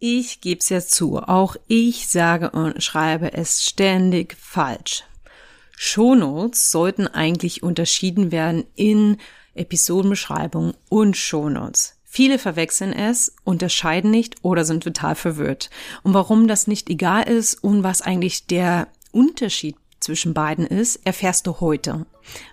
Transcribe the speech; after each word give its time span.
Ich 0.00 0.40
geb's 0.40 0.68
ja 0.68 0.80
zu, 0.80 1.18
auch 1.18 1.56
ich 1.66 2.06
sage 2.08 2.50
und 2.50 2.82
schreibe 2.82 3.32
es 3.32 3.64
ständig 3.64 4.36
falsch. 4.38 5.02
Shownotes 5.76 6.70
sollten 6.70 7.08
eigentlich 7.08 7.62
unterschieden 7.64 8.30
werden 8.30 8.64
in 8.76 9.16
Episodenbeschreibung 9.54 10.74
und 10.88 11.16
Shownotes. 11.16 11.96
Viele 12.04 12.38
verwechseln 12.38 12.92
es, 12.92 13.34
unterscheiden 13.44 14.10
nicht 14.10 14.36
oder 14.42 14.64
sind 14.64 14.84
total 14.84 15.14
verwirrt. 15.14 15.68
Und 16.02 16.14
warum 16.14 16.48
das 16.48 16.68
nicht 16.68 16.88
egal 16.90 17.28
ist 17.28 17.62
und 17.62 17.82
was 17.82 18.00
eigentlich 18.00 18.46
der 18.46 18.88
Unterschied 19.12 19.76
zwischen 20.00 20.32
beiden 20.32 20.66
ist, 20.66 21.00
erfährst 21.04 21.46
du 21.46 21.60
heute. 21.60 22.06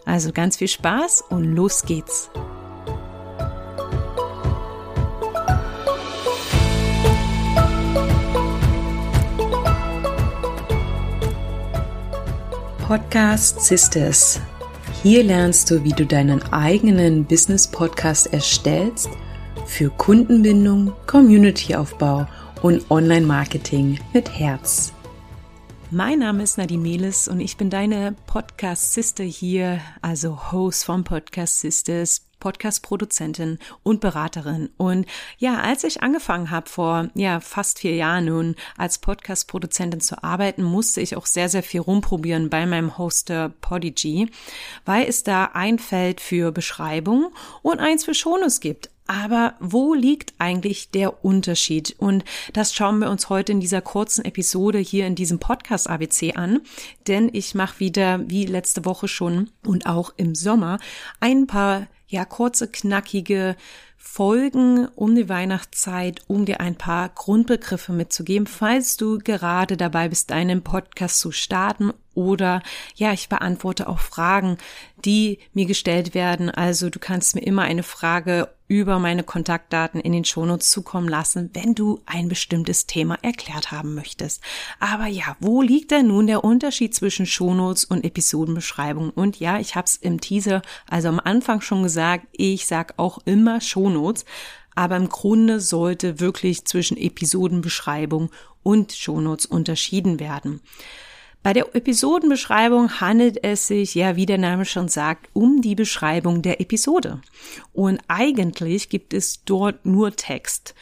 Also 0.04 0.32
ganz 0.32 0.58
viel 0.58 0.68
Spaß 0.68 1.26
und 1.30 1.56
los 1.56 1.84
geht's. 1.84 2.30
Podcast 12.88 13.62
Sisters. 13.62 14.40
Hier 15.02 15.24
lernst 15.24 15.72
du, 15.72 15.84
wie 15.84 15.94
du 15.94 16.06
deinen 16.06 16.44
eigenen 16.54 17.26
Business-Podcast 17.26 18.32
erstellst 18.32 19.10
für 19.66 19.90
Kundenbindung, 19.90 20.94
Community-Aufbau 21.08 22.28
und 22.62 22.92
Online-Marketing 22.92 24.00
mit 24.14 24.30
Herz. 24.30 24.94
Mein 25.90 26.20
Name 26.20 26.44
ist 26.44 26.60
Nadine 26.60 26.84
Melis 26.84 27.28
und 27.28 27.40
ich 27.40 27.58
bin 27.58 27.72
deine 27.72 28.14
Podcast 28.28 28.94
Sister 28.94 29.24
hier, 29.24 29.82
also 30.04 30.52
Host 30.52 30.86
vom 30.86 31.04
Podcast 31.04 31.62
Sisters, 31.62 32.22
Podcast-Produzentin 32.46 33.58
und 33.82 34.02
Beraterin. 34.02 34.70
Und 34.78 35.08
ja, 35.40 35.62
als 35.62 35.84
ich 35.84 36.04
angefangen 36.04 36.52
habe 36.52 36.70
vor 36.70 37.10
ja 37.16 37.40
fast 37.40 37.80
vier 37.80 37.96
Jahren 37.96 38.26
nun 38.26 38.56
als 38.78 39.00
Podcast-Produzentin 39.00 40.00
zu 40.00 40.24
arbeiten, 40.24 40.62
musste 40.62 41.02
ich 41.02 41.16
auch 41.16 41.26
sehr, 41.26 41.50
sehr 41.50 41.64
viel 41.64 41.82
rumprobieren 41.82 42.52
bei 42.52 42.68
meinem 42.68 43.00
Hoster 43.00 43.50
Podigy, 43.62 44.30
weil 44.86 45.10
es 45.10 45.24
da 45.24 45.46
ein 45.54 45.80
Feld 45.80 46.22
für 46.22 46.52
Beschreibung 46.52 47.34
und 47.64 47.80
eins 47.80 48.06
für 48.06 48.14
Shownotes 48.14 48.60
gibt. 48.60 48.92
Aber 49.08 49.54
wo 49.60 49.94
liegt 49.94 50.34
eigentlich 50.40 50.90
der 50.90 51.24
Unterschied? 51.24 51.96
Und 51.98 52.24
das 52.54 52.74
schauen 52.74 53.00
wir 53.00 53.10
uns 53.10 53.30
heute 53.30 53.52
in 53.52 53.60
dieser 53.60 53.82
kurzen 53.82 54.26
Episode 54.26 54.80
hier 54.80 55.06
in 55.06 55.16
diesem 55.16 55.40
Podcast 55.40 55.90
ABC 55.90 56.34
an, 56.36 56.62
denn 57.08 57.30
ich 57.32 57.54
mache 57.54 57.80
wieder, 57.80 58.28
wie 58.28 58.46
letzte 58.46 58.86
Woche 58.86 59.08
schon 59.08 59.52
und 59.66 59.86
auch 59.86 60.14
im 60.18 60.34
Sommer, 60.34 60.80
ein 61.20 61.46
paar 61.46 61.88
ja 62.08 62.26
kurze, 62.26 62.68
knackige 62.68 63.56
Folgen 63.98 64.88
um 64.96 65.16
die 65.16 65.30
Weihnachtszeit, 65.30 66.22
um 66.28 66.46
dir 66.46 66.60
ein 66.60 66.76
paar 66.76 67.10
Grundbegriffe 67.10 67.92
mitzugeben, 67.92 68.48
falls 68.48 68.98
du 68.98 69.18
gerade 69.18 69.78
dabei 69.78 70.10
bist, 70.10 70.30
deinen 70.30 70.64
Podcast 70.64 71.20
zu 71.20 71.32
starten 71.32 71.92
oder 72.16 72.64
ja, 72.96 73.14
ich 73.14 73.30
beantworte 73.30 73.88
auch 73.88 74.00
Fragen, 74.00 74.58
die 75.04 75.40
mir 75.54 75.66
gestellt 75.66 76.16
werden. 76.16 76.50
Also 76.50 76.90
du 76.90 77.00
kannst 77.00 77.36
mir 77.36 77.42
immer 77.42 77.64
eine 77.64 77.84
Frage 77.84 78.50
über 78.68 78.98
meine 78.98 79.24
Kontaktdaten 79.24 80.02
in 80.02 80.12
den 80.12 80.26
Shownotes 80.26 80.72
zukommen 80.72 81.08
lassen, 81.08 81.52
wenn 81.54 81.76
du 81.76 82.02
ein 82.08 82.30
bestimmtes 82.30 82.88
Thema 82.88 83.18
erklärt 83.22 83.72
haben 83.72 83.94
möchtest. 83.94 84.42
Aber 84.80 85.06
ja, 85.06 85.38
wo 85.40 85.62
liegt 85.62 85.92
denn 85.92 86.08
nun 86.08 86.26
der 86.26 86.44
Unterschied 86.44 86.96
zwischen 86.96 87.28
Shownotes 87.28 87.86
und 87.86 88.04
Episodenbeschreibung? 88.04 89.12
Und 89.12 89.40
ja, 89.40 89.60
ich 89.60 89.76
habe 89.76 89.86
es 89.86 89.98
im 89.98 90.20
Teaser, 90.20 90.64
also 90.90 91.10
am 91.10 91.20
Anfang 91.20 91.62
schon 91.62 91.84
gesagt, 91.84 92.26
ich 92.32 92.66
sag 92.66 92.96
auch 92.98 93.20
immer 93.26 93.62
Shownotes, 93.62 94.26
aber 94.74 94.98
im 94.98 95.10
Grunde 95.10 95.60
sollte 95.60 96.20
wirklich 96.20 96.66
zwischen 96.66 96.98
Episodenbeschreibung 96.98 98.32
und 98.64 98.94
Shownotes 98.94 99.46
unterschieden 99.46 100.20
werden. 100.20 100.62
Bei 101.46 101.54
der 101.54 101.76
Episodenbeschreibung 101.76 103.00
handelt 103.02 103.44
es 103.44 103.68
sich, 103.68 103.94
ja, 103.94 104.16
wie 104.16 104.26
der 104.26 104.40
Name 104.40 104.66
schon 104.66 104.88
sagt, 104.88 105.30
um 105.34 105.62
die 105.62 105.76
Beschreibung 105.76 106.42
der 106.42 106.60
Episode. 106.60 107.22
Und 107.72 108.02
eigentlich 108.08 108.90
gibt 108.90 109.14
es 109.14 109.44
dort 109.46 109.86
nur 109.86 110.16
Text. 110.16 110.74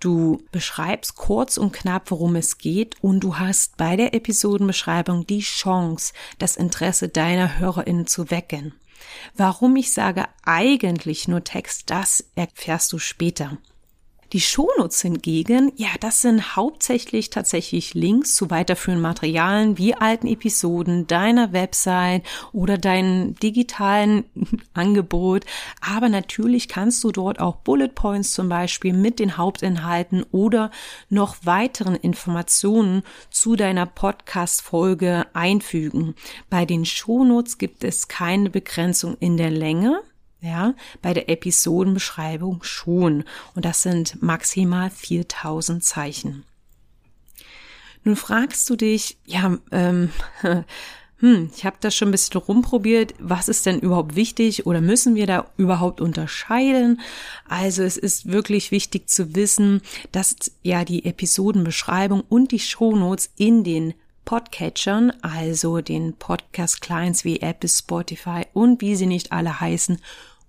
Du 0.00 0.42
beschreibst 0.50 1.14
kurz 1.14 1.56
und 1.56 1.72
knapp, 1.72 2.10
worum 2.10 2.34
es 2.34 2.58
geht 2.58 2.96
und 3.00 3.20
du 3.20 3.38
hast 3.38 3.76
bei 3.76 3.94
der 3.94 4.12
Episodenbeschreibung 4.12 5.24
die 5.24 5.38
Chance, 5.38 6.14
das 6.40 6.56
Interesse 6.56 7.08
deiner 7.08 7.60
HörerInnen 7.60 8.08
zu 8.08 8.28
wecken. 8.32 8.74
Warum 9.36 9.76
ich 9.76 9.92
sage 9.92 10.24
eigentlich 10.44 11.28
nur 11.28 11.44
Text, 11.44 11.90
das 11.90 12.24
erfährst 12.34 12.92
du 12.92 12.98
später. 12.98 13.56
Die 14.32 14.40
Shownotes 14.40 15.02
hingegen, 15.02 15.72
ja, 15.76 15.90
das 16.00 16.22
sind 16.22 16.56
hauptsächlich 16.56 17.28
tatsächlich 17.28 17.92
Links 17.92 18.34
zu 18.34 18.48
weiterführenden 18.48 19.02
Materialien 19.02 19.76
wie 19.76 19.94
alten 19.94 20.26
Episoden 20.26 21.06
deiner 21.06 21.52
Website 21.52 22.22
oder 22.50 22.78
deinem 22.78 23.34
digitalen 23.34 24.24
Angebot. 24.72 25.44
Aber 25.82 26.08
natürlich 26.08 26.68
kannst 26.68 27.04
du 27.04 27.12
dort 27.12 27.40
auch 27.40 27.56
Bullet 27.56 27.88
Points 27.88 28.32
zum 28.32 28.48
Beispiel 28.48 28.94
mit 28.94 29.18
den 29.18 29.36
Hauptinhalten 29.36 30.24
oder 30.32 30.70
noch 31.10 31.36
weiteren 31.44 31.96
Informationen 31.96 33.02
zu 33.28 33.54
deiner 33.54 33.84
Podcast-Folge 33.84 35.26
einfügen. 35.34 36.14
Bei 36.48 36.64
den 36.64 36.86
Shownotes 36.86 37.58
gibt 37.58 37.84
es 37.84 38.08
keine 38.08 38.48
Begrenzung 38.48 39.18
in 39.20 39.36
der 39.36 39.50
Länge. 39.50 40.00
Ja, 40.42 40.74
bei 41.02 41.14
der 41.14 41.28
Episodenbeschreibung 41.28 42.64
schon. 42.64 43.22
Und 43.54 43.64
das 43.64 43.82
sind 43.82 44.20
maximal 44.20 44.90
4000 44.90 45.84
Zeichen. 45.84 46.44
Nun 48.02 48.16
fragst 48.16 48.68
du 48.68 48.74
dich, 48.74 49.18
ja, 49.24 49.56
ähm, 49.70 50.10
hm, 51.18 51.50
ich 51.54 51.64
habe 51.64 51.76
das 51.78 51.94
schon 51.94 52.08
ein 52.08 52.10
bisschen 52.10 52.40
rumprobiert, 52.40 53.14
was 53.20 53.48
ist 53.48 53.66
denn 53.66 53.78
überhaupt 53.78 54.16
wichtig 54.16 54.66
oder 54.66 54.80
müssen 54.80 55.14
wir 55.14 55.28
da 55.28 55.46
überhaupt 55.56 56.00
unterscheiden? 56.00 57.00
Also 57.48 57.84
es 57.84 57.96
ist 57.96 58.26
wirklich 58.26 58.72
wichtig 58.72 59.08
zu 59.08 59.36
wissen, 59.36 59.80
dass 60.10 60.34
ja 60.64 60.84
die 60.84 61.04
Episodenbeschreibung 61.04 62.24
und 62.28 62.50
die 62.50 62.58
Shownotes 62.58 63.30
in 63.36 63.62
den 63.62 63.94
Podcatchern, 64.24 65.12
also 65.22 65.80
den 65.80 66.14
Podcast-Clients 66.14 67.24
wie 67.24 67.40
Apple, 67.40 67.68
Spotify 67.68 68.46
und 68.52 68.80
wie 68.80 68.96
sie 68.96 69.06
nicht 69.06 69.30
alle 69.30 69.60
heißen, 69.60 69.98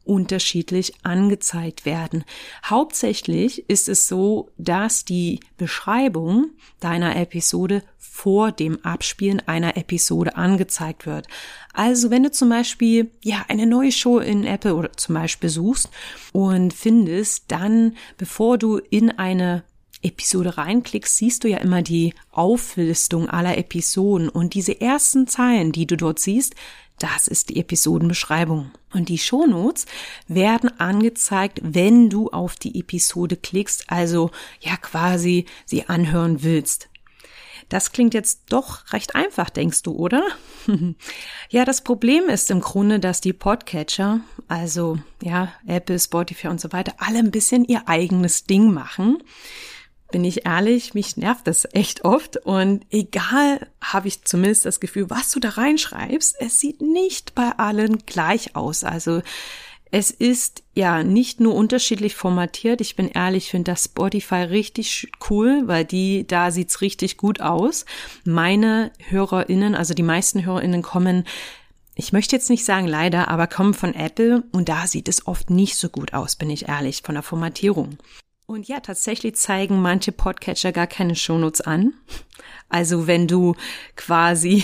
unterschiedlich 0.06 0.94
angezeigt 1.04 1.86
werden. 1.86 2.24
Hauptsächlich 2.66 3.70
ist 3.70 3.90
es 3.90 4.08
so, 4.08 4.50
dass 4.58 5.06
die 5.06 5.40
Beschreibung 5.58 6.52
deiner 6.80 7.16
Episode 7.16 7.84
vor 7.98 8.52
dem 8.52 8.84
Abspielen 8.86 9.42
einer 9.48 9.76
Episode 9.76 10.36
angezeigt 10.36 11.06
wird. 11.06 11.28
Also 11.74 12.12
wenn 12.12 12.24
du 12.24 12.32
zum 12.32 12.50
Beispiel 12.50 13.10
ja 13.24 13.46
eine 13.48 13.66
neue 13.66 13.92
Show 13.92 14.20
in 14.20 14.46
Apple 14.46 14.76
oder 14.76 14.94
zum 14.94 15.16
Beispiel 15.16 15.50
suchst 15.50 15.90
und 16.32 16.74
findest, 16.74 17.46
dann 17.52 17.96
bevor 18.18 18.58
du 18.58 18.78
in 18.78 19.10
eine 19.10 19.64
Episode 20.04 20.58
reinklickst, 20.58 21.18
siehst 21.18 21.44
du 21.44 21.48
ja 21.48 21.58
immer 21.58 21.82
die 21.82 22.14
Auflistung 22.32 23.30
aller 23.30 23.58
Episoden 23.58 24.30
und 24.30 24.54
diese 24.54 24.80
ersten 24.80 25.28
Zeilen, 25.28 25.72
die 25.72 25.88
du 25.88 25.98
dort 25.98 26.20
siehst, 26.20 26.56
das 27.00 27.28
ist 27.28 27.50
die 27.50 27.60
Episodenbeschreibung. 27.60 28.72
Und 28.94 29.10
die 29.10 29.18
Shownotes 29.18 29.86
werden 30.28 30.80
angezeigt, 30.80 31.60
wenn 31.64 32.10
du 32.10 32.30
auf 32.30 32.56
die 32.56 32.80
Episode 32.80 33.36
klickst, 33.36 33.86
also 33.90 34.32
ja 34.62 34.78
quasi 34.78 35.46
sie 35.66 35.90
anhören 35.90 36.44
willst. 36.44 36.90
Das 37.70 37.92
klingt 37.92 38.14
jetzt 38.14 38.44
doch 38.50 38.94
recht 38.94 39.16
einfach, 39.16 39.50
denkst 39.50 39.84
du, 39.84 39.94
oder? 39.94 40.24
ja, 41.50 41.66
das 41.66 41.84
Problem 41.84 42.30
ist 42.30 42.52
im 42.52 42.62
Grunde, 42.62 43.00
dass 43.00 43.20
die 43.20 43.34
Podcatcher, 43.34 44.20
also 44.48 45.00
ja, 45.22 45.52
Apple, 45.66 45.98
Spotify 45.98 46.50
und 46.50 46.62
so 46.62 46.72
weiter, 46.72 46.94
alle 47.00 47.20
ein 47.20 47.32
bisschen 47.32 47.66
ihr 47.66 47.88
eigenes 47.88 48.46
Ding 48.46 48.72
machen 48.72 49.18
bin 50.14 50.24
ich 50.24 50.46
ehrlich, 50.46 50.94
mich 50.94 51.18
nervt 51.18 51.48
das 51.48 51.68
echt 51.74 52.06
oft 52.06 52.38
und 52.38 52.86
egal, 52.92 53.68
habe 53.82 54.08
ich 54.08 54.24
zumindest 54.24 54.68
das 54.68 54.80
Gefühl, 54.80 55.10
was 55.10 55.32
du 55.32 55.40
da 55.40 55.50
reinschreibst, 55.50 56.36
es 56.40 56.60
sieht 56.60 56.82
nicht 56.82 57.34
bei 57.34 57.50
allen 57.58 57.98
gleich 58.06 58.56
aus. 58.56 58.84
Also 58.84 59.24
es 59.90 60.12
ist 60.12 60.62
ja 60.76 61.04
nicht 61.04 61.40
nur 61.40 61.56
unterschiedlich 61.56 62.16
formatiert. 62.16 62.80
Ich 62.80 62.96
bin 62.96 63.08
ehrlich, 63.08 63.50
finde 63.50 63.72
das 63.72 63.86
Spotify 63.86 64.44
richtig 64.44 65.12
cool, 65.32 65.64
weil 65.66 65.84
die, 65.84 66.28
da 66.28 66.52
sieht's 66.52 66.82
richtig 66.82 67.18
gut 67.18 67.42
aus. 67.42 67.86
Meine 68.24 68.92
HörerInnen, 69.00 69.74
also 69.74 69.96
die 69.96 70.04
meisten 70.04 70.46
HörerInnen 70.46 70.84
kommen 70.84 71.26
ich 71.96 72.12
möchte 72.12 72.36
jetzt 72.36 72.50
nicht 72.50 72.66
sagen 72.66 72.88
leider, 72.88 73.28
aber 73.28 73.46
kommen 73.46 73.76
von 73.76 73.94
Apple 73.94 74.44
und 74.52 74.68
da 74.68 74.88
sieht 74.88 75.08
es 75.08 75.28
oft 75.28 75.52
nicht 75.52 75.78
so 75.78 75.90
gut 75.90 76.16
aus, 76.16 76.36
bin 76.36 76.50
ich 76.50 76.68
ehrlich, 76.68 77.04
von 77.04 77.14
der 77.14 77.22
Formatierung. 77.22 78.00
Und 78.54 78.68
ja, 78.68 78.82
tatsächlich 78.82 79.34
zeigen 79.34 79.82
manche 79.82 80.12
Podcatcher 80.12 80.72
gar 80.72 80.86
keine 80.86 81.16
Shownotes 81.16 81.62
an. 81.62 81.96
Also 82.70 83.08
wenn 83.08 83.28
du 83.28 83.56
quasi 83.96 84.64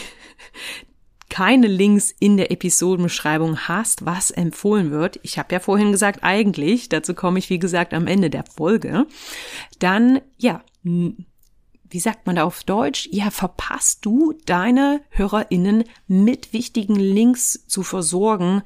keine 1.32 1.66
Links 1.66 2.14
in 2.20 2.38
der 2.38 2.52
Episodenbeschreibung 2.52 3.62
hast, 3.62 4.06
was 4.06 4.30
empfohlen 4.30 4.92
wird, 4.92 5.20
ich 5.24 5.40
habe 5.40 5.52
ja 5.54 5.60
vorhin 5.60 5.92
gesagt, 5.92 6.20
eigentlich, 6.22 6.90
dazu 6.90 7.16
komme 7.16 7.40
ich 7.40 7.50
wie 7.50 7.58
gesagt 7.58 7.96
am 7.96 8.06
Ende 8.06 8.30
der 8.30 8.44
Folge, 8.44 9.08
dann 9.80 10.22
ja, 10.38 10.62
wie 10.84 12.00
sagt 12.00 12.28
man 12.28 12.36
da 12.36 12.44
auf 12.44 12.64
Deutsch? 12.64 13.10
Ja, 13.12 13.32
verpasst 13.32 14.06
du 14.06 14.36
deine 14.46 15.02
HörerInnen 15.10 15.84
mit 16.06 16.54
wichtigen 16.54 16.96
Links 16.96 17.66
zu 17.66 17.82
versorgen. 17.82 18.62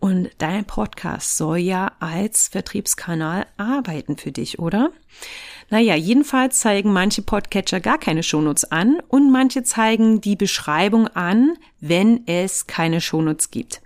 Und 0.00 0.30
dein 0.38 0.64
Podcast 0.64 1.36
soll 1.36 1.58
ja 1.58 1.92
als 2.00 2.48
Vertriebskanal 2.48 3.46
arbeiten 3.58 4.16
für 4.16 4.32
dich, 4.32 4.58
oder? 4.58 4.92
Naja, 5.68 5.94
jedenfalls 5.94 6.58
zeigen 6.60 6.92
manche 6.92 7.20
Podcatcher 7.20 7.80
gar 7.80 7.98
keine 7.98 8.22
Shownotes 8.22 8.64
an 8.64 9.00
und 9.08 9.30
manche 9.30 9.62
zeigen 9.62 10.22
die 10.22 10.36
Beschreibung 10.36 11.06
an, 11.08 11.58
wenn 11.80 12.26
es 12.26 12.66
keine 12.66 13.02
Shownotes 13.02 13.50
gibt. 13.50 13.82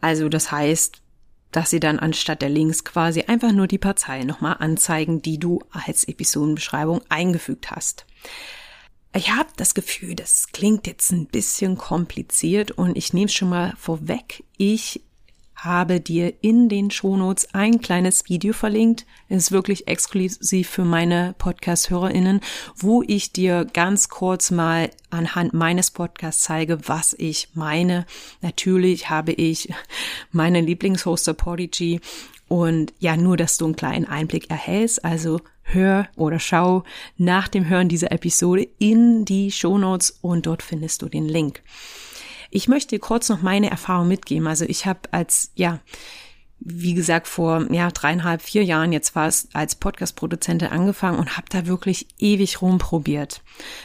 Also 0.00 0.28
das 0.28 0.52
heißt, 0.52 1.02
dass 1.50 1.70
sie 1.70 1.80
dann 1.80 1.98
anstatt 1.98 2.40
der 2.40 2.48
Links 2.48 2.84
quasi 2.84 3.22
einfach 3.22 3.50
nur 3.50 3.66
die 3.66 3.78
paar 3.78 3.96
Zeilen 3.96 4.28
nochmal 4.28 4.56
anzeigen, 4.60 5.22
die 5.22 5.38
du 5.38 5.60
als 5.72 6.04
Episodenbeschreibung 6.04 7.00
eingefügt 7.08 7.72
hast. 7.72 8.06
Ich 9.12 9.32
habe 9.32 9.48
das 9.56 9.74
Gefühl, 9.74 10.14
das 10.14 10.48
klingt 10.52 10.86
jetzt 10.86 11.10
ein 11.10 11.26
bisschen 11.26 11.76
kompliziert 11.76 12.70
und 12.70 12.96
ich 12.96 13.12
nehme 13.12 13.26
es 13.26 13.34
schon 13.34 13.48
mal 13.48 13.74
vorweg. 13.76 14.44
Ich 14.56 15.02
habe 15.56 16.00
dir 16.00 16.32
in 16.42 16.68
den 16.68 16.92
Shownotes 16.92 17.52
ein 17.52 17.80
kleines 17.80 18.28
Video 18.28 18.52
verlinkt. 18.52 19.04
Es 19.28 19.44
ist 19.44 19.52
wirklich 19.52 19.88
exklusiv 19.88 20.70
für 20.70 20.84
meine 20.84 21.34
Podcast-HörerInnen, 21.38 22.40
wo 22.76 23.02
ich 23.02 23.32
dir 23.32 23.66
ganz 23.66 24.08
kurz 24.08 24.52
mal 24.52 24.90
anhand 25.10 25.54
meines 25.54 25.90
Podcasts 25.90 26.44
zeige, 26.44 26.88
was 26.88 27.14
ich 27.18 27.48
meine. 27.54 28.06
Natürlich 28.40 29.10
habe 29.10 29.32
ich 29.32 29.74
meine 30.30 30.60
Lieblingshoster 30.60 31.34
Podigy 31.34 32.00
und 32.48 32.94
ja, 33.00 33.16
nur, 33.16 33.36
dass 33.36 33.58
du 33.58 33.66
einen 33.66 33.76
kleinen 33.76 34.06
Einblick 34.06 34.50
erhältst. 34.50 35.04
Also 35.04 35.40
hör 35.72 36.08
oder 36.16 36.38
schau 36.38 36.84
nach 37.16 37.48
dem 37.48 37.68
Hören 37.68 37.88
dieser 37.88 38.12
Episode 38.12 38.68
in 38.78 39.24
die 39.24 39.50
Shownotes 39.50 40.18
und 40.20 40.46
dort 40.46 40.62
findest 40.62 41.02
du 41.02 41.08
den 41.08 41.28
Link. 41.28 41.62
Ich 42.50 42.68
möchte 42.68 42.98
kurz 42.98 43.28
noch 43.28 43.42
meine 43.42 43.70
Erfahrung 43.70 44.08
mitgeben. 44.08 44.48
Also 44.48 44.64
ich 44.64 44.86
habe 44.86 45.00
als, 45.12 45.52
ja, 45.54 45.80
wie 46.60 46.94
gesagt, 46.94 47.26
vor 47.26 47.66
ja, 47.72 47.90
dreieinhalb, 47.90 48.42
vier 48.42 48.62
Jahren 48.62 48.92
jetzt 48.92 49.16
war 49.16 49.26
es 49.26 49.48
als 49.54 49.74
Podcast-Produzentin 49.74 50.68
angefangen 50.68 51.18
und 51.18 51.36
habe 51.36 51.46
da 51.48 51.66
wirklich 51.66 52.06
ewig 52.18 52.60
rumprobiert. 52.60 53.42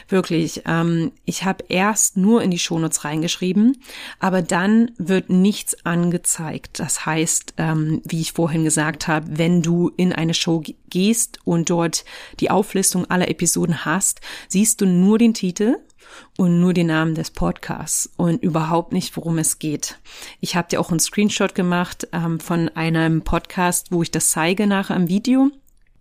Wirklich. 0.08 0.62
Ähm, 0.66 1.12
ich 1.24 1.44
habe 1.44 1.64
erst 1.68 2.16
nur 2.16 2.42
in 2.42 2.50
die 2.50 2.58
Shownotes 2.58 3.04
reingeschrieben, 3.04 3.78
aber 4.20 4.42
dann 4.42 4.90
wird 4.98 5.30
nichts 5.30 5.86
angezeigt. 5.86 6.78
Das 6.78 7.06
heißt, 7.06 7.54
ähm, 7.56 8.02
wie 8.04 8.20
ich 8.20 8.32
vorhin 8.32 8.64
gesagt 8.64 9.08
habe, 9.08 9.38
wenn 9.38 9.62
du 9.62 9.90
in 9.96 10.12
eine 10.12 10.34
Show 10.34 10.62
gehst 10.90 11.38
und 11.44 11.70
dort 11.70 12.04
die 12.40 12.50
Auflistung 12.50 13.08
aller 13.10 13.28
Episoden 13.28 13.84
hast, 13.84 14.20
siehst 14.48 14.80
du 14.80 14.86
nur 14.86 15.18
den 15.18 15.34
Titel 15.34 15.76
und 16.36 16.60
nur 16.60 16.74
den 16.74 16.88
Namen 16.88 17.14
des 17.14 17.30
Podcasts 17.30 18.10
und 18.16 18.42
überhaupt 18.42 18.92
nicht, 18.92 19.16
worum 19.16 19.38
es 19.38 19.58
geht. 19.58 19.98
Ich 20.40 20.56
habe 20.56 20.68
dir 20.68 20.80
auch 20.80 20.90
einen 20.90 21.00
Screenshot 21.00 21.54
gemacht 21.54 22.08
ähm, 22.12 22.40
von 22.40 22.68
einem 22.70 23.22
Podcast, 23.22 23.92
wo 23.92 24.02
ich 24.02 24.10
das 24.10 24.30
zeige 24.30 24.66
nachher 24.66 24.96
im 24.96 25.08
Video 25.08 25.50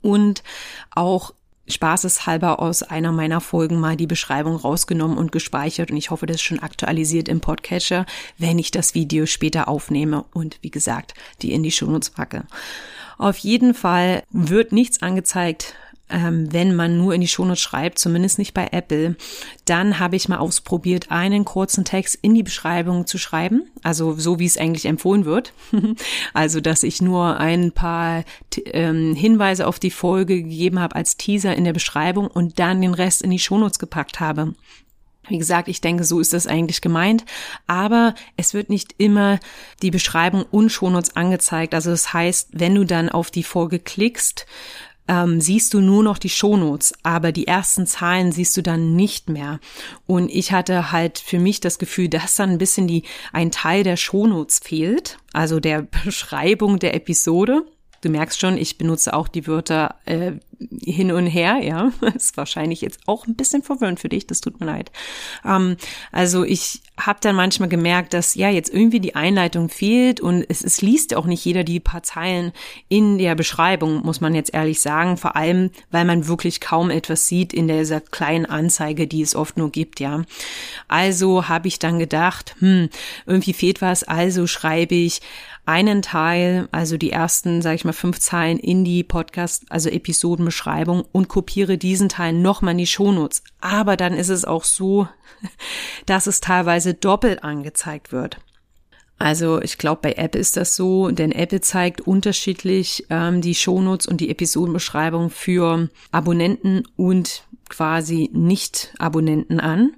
und 0.02 0.44
auch 0.92 1.34
spaßeshalber 1.68 2.60
aus 2.60 2.84
einer 2.84 3.12
meiner 3.12 3.42
Folgen 3.42 3.80
mal 3.80 3.96
die 3.96 4.08
Beschreibung 4.08 4.56
rausgenommen 4.56 5.18
und 5.18 5.32
gespeichert 5.32 5.92
und 5.92 5.98
ich 5.98 6.12
hoffe, 6.12 6.26
das 6.26 6.36
ist 6.36 6.44
schon 6.44 6.60
aktualisiert 6.60 7.28
im 7.28 7.42
Podcatcher, 7.42 8.06
wenn 8.38 8.60
ich 8.60 8.72
das 8.72 8.94
Video 8.94 9.26
später 9.26 9.68
aufnehme 9.68 10.26
und 10.34 10.60
wie 10.62 10.72
gesagt, 10.72 11.16
die 11.42 11.54
in 11.54 11.64
die 11.64 11.72
Shownotes 11.72 12.12
packe. 12.12 12.46
Auf 13.18 13.38
jeden 13.38 13.74
Fall 13.74 14.24
wird 14.30 14.74
nichts 14.74 15.02
angezeigt, 15.02 15.76
ähm, 16.10 16.52
wenn 16.54 16.76
man 16.76 16.98
nur 16.98 17.14
in 17.14 17.22
die 17.22 17.28
Shownotes 17.28 17.62
schreibt, 17.62 17.98
zumindest 17.98 18.38
nicht 18.38 18.54
bei 18.54 18.68
Apple, 18.72 19.16
dann 19.66 20.00
habe 20.00 20.16
ich 20.16 20.30
mal 20.30 20.38
ausprobiert, 20.38 21.10
einen 21.10 21.46
kurzen 21.46 21.84
Text 21.84 22.20
in 22.22 22.36
die 22.36 22.44
Beschreibung 22.44 23.08
zu 23.08 23.18
schreiben, 23.18 23.70
also 23.82 24.14
so 24.14 24.38
wie 24.40 24.46
es 24.46 24.58
eigentlich 24.58 24.86
empfohlen 24.86 25.26
wird. 25.26 25.54
also, 26.34 26.62
dass 26.62 26.84
ich 26.84 27.02
nur 27.02 27.38
ein 27.38 27.72
paar 27.72 28.24
ähm, 28.66 29.16
Hinweise 29.16 29.66
auf 29.68 29.80
die 29.80 29.92
Folge 29.92 30.44
gegeben 30.44 30.80
habe 30.80 30.96
als 30.96 31.18
Teaser 31.18 31.56
in 31.56 31.64
der 31.64 31.74
Beschreibung 31.74 32.28
und 32.28 32.60
dann 32.60 32.82
den 32.82 32.94
Rest 32.94 33.24
in 33.24 33.32
die 33.32 33.40
Shownotes 33.40 33.80
gepackt 33.80 34.20
habe. 34.20 34.54
Wie 35.28 35.38
gesagt, 35.38 35.68
ich 35.68 35.82
denke, 35.82 36.04
so 36.04 36.20
ist 36.20 36.34
das 36.34 36.48
eigentlich 36.48 36.82
gemeint. 36.82 37.26
Aber 37.68 38.14
es 38.38 38.54
wird 38.54 38.70
nicht 38.70 38.96
immer 38.98 39.40
die 39.82 39.92
Beschreibung 39.92 40.44
und 40.44 40.70
Shownotes 40.70 41.16
angezeigt. 41.16 41.74
Also 41.74 41.90
das 41.90 42.14
heißt, 42.14 42.50
wenn 42.54 42.76
du 42.76 42.84
dann 42.84 43.10
auf 43.10 43.32
die 43.32 43.44
Folge 43.44 43.80
klickst, 43.80 44.46
ähm, 45.08 45.40
siehst 45.40 45.74
du 45.74 45.82
nur 45.82 46.04
noch 46.04 46.18
die 46.18 46.30
Shownotes, 46.30 46.94
aber 47.04 47.32
die 47.32 47.48
ersten 47.48 47.86
Zahlen 47.86 48.32
siehst 48.32 48.58
du 48.58 48.62
dann 48.62 48.96
nicht 48.96 49.30
mehr. 49.30 49.60
Und 50.08 50.30
ich 50.30 50.52
hatte 50.52 50.92
halt 50.92 51.20
für 51.20 51.40
mich 51.40 51.60
das 51.60 51.80
Gefühl, 51.80 52.10
dass 52.10 52.36
dann 52.36 52.52
ein 52.52 52.58
bisschen 52.58 52.88
die, 52.88 53.04
ein 53.32 53.52
Teil 53.52 53.84
der 53.84 53.98
Shownotes 53.98 54.60
fehlt, 54.60 55.18
also 55.34 55.60
der 55.60 55.82
Beschreibung 56.06 56.80
der 56.80 56.96
Episode. 56.96 57.64
Du 58.02 58.10
merkst 58.10 58.40
schon, 58.40 58.58
ich 58.58 58.78
benutze 58.78 59.14
auch 59.14 59.28
die 59.28 59.48
Wörter 59.48 59.96
äh, 60.06 60.34
hin 60.84 61.12
und 61.12 61.28
her, 61.28 61.60
ja. 61.62 61.92
Ist 62.16 62.38
wahrscheinlich 62.38 62.82
jetzt 62.82 63.00
auch 63.06 63.28
ein 63.28 63.36
bisschen 63.36 63.64
verwirrend 63.64 64.00
für 64.00 64.10
dich, 64.10 64.28
das 64.28 64.42
tut 64.42 64.60
mir 64.60 64.66
leid. 64.66 64.92
Ähm, 65.44 65.78
also 66.12 66.44
ich 66.44 66.82
habe 66.98 67.20
dann 67.22 67.36
manchmal 67.36 67.70
gemerkt, 67.70 68.14
dass 68.14 68.36
ja 68.36 68.50
jetzt 68.50 68.74
irgendwie 68.74 69.00
die 69.00 69.16
Einleitung 69.16 69.70
fehlt 69.70 70.22
und 70.22 70.46
es, 70.48 70.64
es 70.64 70.82
liest 70.82 71.14
auch 71.16 71.26
nicht 71.26 71.44
jeder 71.44 71.64
die 71.64 71.80
paar 71.80 72.04
Zeilen 72.04 72.52
in 72.88 73.18
der 73.18 73.36
Beschreibung, 73.36 74.02
muss 74.04 74.22
man 74.22 74.36
jetzt 74.36 74.54
ehrlich 74.54 74.80
sagen. 74.80 75.18
Vor 75.18 75.36
allem, 75.36 75.72
weil 75.92 76.06
man 76.06 76.28
wirklich 76.28 76.62
kaum 76.62 76.90
etwas 76.90 77.28
sieht 77.28 77.54
in 77.54 77.68
dieser 77.68 78.02
kleinen 78.02 78.46
Anzeige, 78.46 79.08
die 79.08 79.22
es 79.22 79.36
oft 79.36 79.58
nur 79.58 79.72
gibt, 79.72 80.00
ja. 80.00 80.24
Also 80.88 81.48
habe 81.48 81.68
ich 81.68 81.80
dann 81.80 82.00
gedacht, 82.00 82.56
hm, 82.60 82.90
irgendwie 83.26 83.54
fehlt 83.54 83.82
was, 83.82 84.04
also 84.04 84.48
schreibe 84.48 84.96
ich 84.96 85.22
einen 85.66 86.02
Teil, 86.02 86.68
also 86.72 86.98
die 86.98 87.12
ersten, 87.12 87.62
sage 87.62 87.76
ich 87.76 87.86
mal, 87.86 87.94
fünf 87.94 88.20
Zeilen 88.20 88.60
in 88.60 88.86
die 88.86 89.04
Podcast, 89.04 89.66
also 89.70 89.90
Episodenbeschreibung 90.46 91.06
und 91.12 91.28
kopiere 91.28 91.78
diesen 91.78 92.10
Teil 92.10 92.34
nochmal 92.34 92.74
in 92.74 92.80
die 92.80 92.88
Shownotes. 92.88 93.44
Aber 93.62 93.98
dann 93.98 94.14
ist 94.14 94.30
es 94.30 94.46
auch 94.46 94.64
so, 94.64 95.08
dass 96.06 96.28
es 96.28 96.42
teilweise 96.42 96.94
doppelt 96.94 97.44
angezeigt 97.44 98.12
wird. 98.12 98.38
Also 99.18 99.62
ich 99.62 99.78
glaube, 99.78 100.02
bei 100.04 100.14
Apple 100.14 100.42
ist 100.42 100.58
das 100.58 100.76
so, 100.76 101.10
denn 101.10 101.32
Apple 101.32 101.62
zeigt 101.62 102.02
unterschiedlich 102.02 103.06
ähm, 103.10 103.42
die 103.42 103.56
Shownotes 103.56 104.08
und 104.08 104.20
die 104.20 104.30
Episodenbeschreibung 104.30 105.30
für 105.30 105.90
Abonnenten 106.12 106.84
und 106.98 107.44
quasi 107.70 108.30
Nicht-Abonnenten 108.34 109.60
an. 109.62 109.94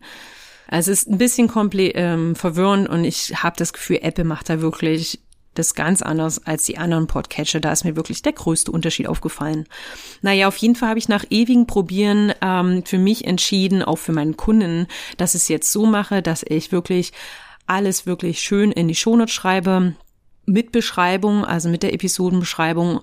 Also 0.67 0.91
es 0.91 1.01
ist 1.01 1.09
ein 1.09 1.17
bisschen 1.17 1.47
komplett 1.47 1.93
ähm, 1.95 2.35
verwirrend 2.35 2.89
und 2.89 3.05
ich 3.05 3.41
habe 3.41 3.55
das 3.57 3.73
Gefühl, 3.73 3.99
Apple 4.01 4.25
macht 4.25 4.49
da 4.49 4.61
wirklich 4.61 5.19
das 5.57 5.75
ganz 5.75 6.01
anders 6.01 6.45
als 6.45 6.63
die 6.63 6.77
anderen 6.77 7.07
Podcatcher. 7.07 7.59
Da 7.59 7.71
ist 7.71 7.83
mir 7.83 7.95
wirklich 7.95 8.21
der 8.21 8.33
größte 8.33 8.71
Unterschied 8.71 9.07
aufgefallen. 9.07 9.65
Naja, 10.21 10.47
auf 10.47 10.57
jeden 10.57 10.75
Fall 10.75 10.89
habe 10.89 10.99
ich 10.99 11.09
nach 11.09 11.25
ewigen 11.29 11.67
Probieren 11.67 12.33
ähm, 12.41 12.83
für 12.85 12.97
mich 12.97 13.25
entschieden, 13.25 13.83
auch 13.83 13.97
für 13.97 14.13
meinen 14.13 14.37
Kunden, 14.37 14.87
dass 15.17 15.35
ich 15.35 15.41
es 15.41 15.47
jetzt 15.47 15.71
so 15.71 15.85
mache, 15.85 16.21
dass 16.21 16.43
ich 16.43 16.71
wirklich 16.71 17.13
alles 17.65 18.05
wirklich 18.05 18.41
schön 18.41 18.71
in 18.71 18.87
die 18.87 18.95
Shownotes 18.95 19.33
schreibe, 19.33 19.95
mit 20.45 20.71
Beschreibung, 20.71 21.43
also 21.43 21.69
mit 21.69 21.83
der 21.83 21.93
Episodenbeschreibung 21.93 23.01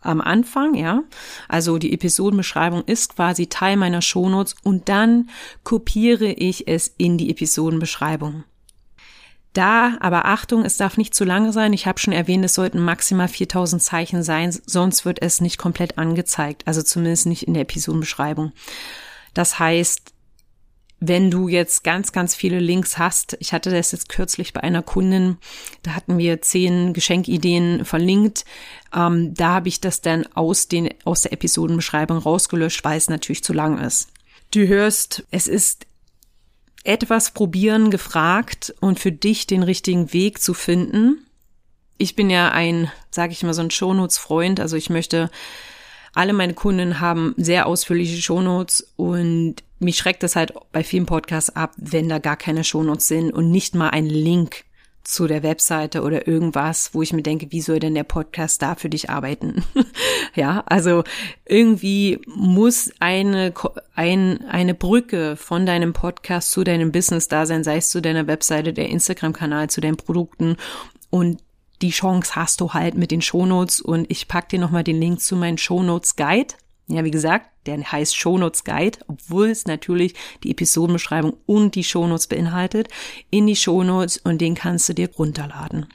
am 0.00 0.20
Anfang, 0.22 0.74
ja. 0.74 1.02
Also 1.48 1.78
die 1.78 1.92
Episodenbeschreibung 1.92 2.82
ist 2.84 3.16
quasi 3.16 3.48
Teil 3.48 3.76
meiner 3.76 4.00
Shownotes 4.00 4.56
und 4.62 4.88
dann 4.88 5.28
kopiere 5.62 6.32
ich 6.32 6.66
es 6.68 6.94
in 6.96 7.18
die 7.18 7.30
Episodenbeschreibung. 7.30 8.44
Da, 9.52 9.96
aber 9.98 10.26
Achtung, 10.26 10.64
es 10.64 10.76
darf 10.76 10.96
nicht 10.96 11.14
zu 11.14 11.24
lange 11.24 11.52
sein. 11.52 11.72
Ich 11.72 11.86
habe 11.86 11.98
schon 11.98 12.12
erwähnt, 12.12 12.44
es 12.44 12.54
sollten 12.54 12.78
maximal 12.78 13.26
4000 13.26 13.82
Zeichen 13.82 14.22
sein, 14.22 14.56
sonst 14.64 15.04
wird 15.04 15.20
es 15.22 15.40
nicht 15.40 15.58
komplett 15.58 15.98
angezeigt, 15.98 16.62
also 16.66 16.82
zumindest 16.82 17.26
nicht 17.26 17.48
in 17.48 17.54
der 17.54 17.62
Episodenbeschreibung. 17.62 18.52
Das 19.34 19.58
heißt, 19.58 20.12
wenn 21.00 21.30
du 21.30 21.48
jetzt 21.48 21.82
ganz, 21.82 22.12
ganz 22.12 22.34
viele 22.34 22.60
Links 22.60 22.98
hast, 22.98 23.36
ich 23.40 23.52
hatte 23.52 23.70
das 23.70 23.90
jetzt 23.90 24.10
kürzlich 24.10 24.52
bei 24.52 24.62
einer 24.62 24.82
Kundin, 24.82 25.38
da 25.82 25.92
hatten 25.92 26.18
wir 26.18 26.42
zehn 26.42 26.92
Geschenkideen 26.92 27.86
verlinkt, 27.86 28.44
ähm, 28.94 29.34
da 29.34 29.48
habe 29.54 29.68
ich 29.68 29.80
das 29.80 30.02
dann 30.02 30.26
aus, 30.34 30.68
den, 30.68 30.90
aus 31.04 31.22
der 31.22 31.32
Episodenbeschreibung 31.32 32.18
rausgelöscht, 32.18 32.84
weil 32.84 32.98
es 32.98 33.08
natürlich 33.08 33.42
zu 33.42 33.54
lang 33.54 33.78
ist. 33.78 34.10
Du 34.52 34.66
hörst, 34.66 35.24
es 35.30 35.48
ist 35.48 35.86
etwas 36.84 37.32
probieren 37.32 37.90
gefragt 37.90 38.74
und 38.80 38.98
für 38.98 39.12
dich 39.12 39.46
den 39.46 39.62
richtigen 39.62 40.12
Weg 40.12 40.40
zu 40.40 40.54
finden. 40.54 41.26
Ich 41.98 42.16
bin 42.16 42.30
ja 42.30 42.50
ein, 42.50 42.90
sage 43.10 43.32
ich 43.32 43.42
mal, 43.42 43.54
so 43.54 43.62
ein 43.62 43.70
Shownotes-Freund, 43.70 44.60
also 44.60 44.76
ich 44.76 44.88
möchte 44.88 45.30
alle 46.14 46.32
meine 46.32 46.54
Kunden 46.54 47.00
haben 47.00 47.34
sehr 47.36 47.66
ausführliche 47.66 48.20
Shownotes 48.20 48.92
und 48.96 49.56
mich 49.78 49.96
schreckt 49.96 50.24
es 50.24 50.36
halt 50.36 50.52
bei 50.72 50.82
vielen 50.82 51.06
Podcasts 51.06 51.54
ab, 51.54 51.72
wenn 51.76 52.08
da 52.08 52.18
gar 52.18 52.36
keine 52.36 52.64
Shownotes 52.64 53.06
sind 53.06 53.32
und 53.32 53.50
nicht 53.50 53.74
mal 53.74 53.90
ein 53.90 54.06
Link 54.06 54.64
zu 55.02 55.26
der 55.26 55.42
Webseite 55.42 56.02
oder 56.02 56.28
irgendwas, 56.28 56.90
wo 56.92 57.02
ich 57.02 57.12
mir 57.12 57.22
denke, 57.22 57.50
wie 57.50 57.60
soll 57.60 57.78
denn 57.78 57.94
der 57.94 58.04
Podcast 58.04 58.62
da 58.62 58.74
für 58.74 58.88
dich 58.88 59.10
arbeiten? 59.10 59.64
ja, 60.34 60.62
also 60.66 61.04
irgendwie 61.46 62.20
muss 62.26 62.92
eine, 63.00 63.52
ein, 63.94 64.44
eine 64.46 64.74
Brücke 64.74 65.36
von 65.36 65.66
deinem 65.66 65.92
Podcast 65.92 66.52
zu 66.52 66.64
deinem 66.64 66.92
Business 66.92 67.28
da 67.28 67.46
sein, 67.46 67.64
sei 67.64 67.78
es 67.78 67.90
zu 67.90 68.02
deiner 68.02 68.26
Webseite, 68.26 68.72
der 68.72 68.88
Instagram-Kanal, 68.88 69.70
zu 69.70 69.80
deinen 69.80 69.96
Produkten 69.96 70.56
und 71.08 71.42
die 71.82 71.90
Chance 71.90 72.36
hast 72.36 72.60
du 72.60 72.74
halt 72.74 72.94
mit 72.94 73.10
den 73.10 73.22
Shownotes 73.22 73.80
und 73.80 74.10
ich 74.10 74.28
pack 74.28 74.48
dir 74.50 74.58
nochmal 74.58 74.84
den 74.84 75.00
Link 75.00 75.20
zu 75.20 75.34
meinem 75.34 75.56
Shownotes 75.56 76.16
Guide. 76.16 76.54
Ja, 76.90 77.04
wie 77.04 77.10
gesagt, 77.10 77.48
der 77.66 77.80
heißt 77.80 78.16
Shownotes 78.16 78.64
Guide, 78.64 78.98
obwohl 79.06 79.48
es 79.48 79.66
natürlich 79.66 80.14
die 80.42 80.50
Episodenbeschreibung 80.50 81.36
und 81.46 81.76
die 81.76 81.84
Shownotes 81.84 82.26
beinhaltet, 82.26 82.88
in 83.30 83.46
die 83.46 83.56
Shownotes 83.56 84.18
und 84.18 84.40
den 84.40 84.54
kannst 84.56 84.88
du 84.88 84.94
dir 84.94 85.08
runterladen. 85.16 85.86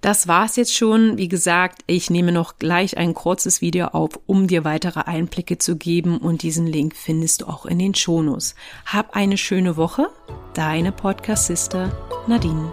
Das 0.00 0.28
war's 0.28 0.56
jetzt 0.56 0.74
schon. 0.74 1.18
Wie 1.18 1.28
gesagt, 1.28 1.82
ich 1.86 2.08
nehme 2.08 2.30
noch 2.30 2.58
gleich 2.58 2.96
ein 2.96 3.14
kurzes 3.14 3.60
Video 3.60 3.88
auf, 3.88 4.18
um 4.26 4.46
dir 4.46 4.64
weitere 4.64 5.00
Einblicke 5.00 5.58
zu 5.58 5.76
geben 5.76 6.18
und 6.18 6.42
diesen 6.42 6.66
Link 6.66 6.94
findest 6.94 7.42
du 7.42 7.46
auch 7.46 7.66
in 7.66 7.80
den 7.80 7.94
Shownotes. 7.94 8.54
Hab 8.86 9.16
eine 9.16 9.36
schöne 9.36 9.76
Woche. 9.76 10.08
Deine 10.54 10.92
Podcast 10.92 11.48
Sister 11.48 11.92
Nadine. 12.28 12.72